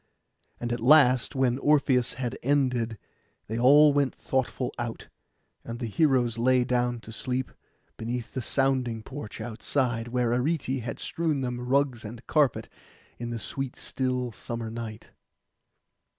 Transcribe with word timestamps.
And 0.59 0.73
at 0.73 0.79
last, 0.79 1.35
when 1.35 1.59
Orpheus 1.59 2.15
had 2.15 2.35
ended, 2.41 2.97
they 3.45 3.59
all 3.59 3.93
went 3.93 4.15
thoughtful 4.15 4.73
out, 4.79 5.09
and 5.63 5.77
the 5.77 5.85
heroes 5.85 6.39
lay 6.39 6.63
down 6.63 6.99
to 7.01 7.11
sleep, 7.11 7.51
beneath 7.97 8.33
the 8.33 8.41
sounding 8.41 9.03
porch 9.03 9.39
outside, 9.39 10.07
where 10.07 10.33
Arete 10.33 10.81
had 10.81 10.97
strewn 10.97 11.41
them 11.41 11.61
rugs 11.61 12.03
and 12.03 12.25
carpets, 12.25 12.69
in 13.19 13.29
the 13.29 13.37
sweet 13.37 13.75
still 13.75 14.31
summer 14.31 14.71
night. 14.71 15.11